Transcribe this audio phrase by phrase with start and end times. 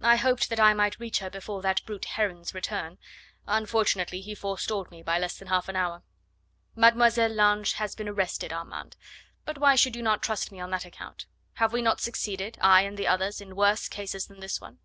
[0.00, 2.96] I hoped that I might reach her before that brute Heron's return;
[3.46, 6.02] unfortunately he forestalled me by less than half an hour.
[6.74, 8.96] Mademoiselle Lange has been arrested, Armand;
[9.44, 11.26] but why should you not trust me on that account?
[11.56, 14.78] Have we not succeeded, I and the others, in worse cases than this one?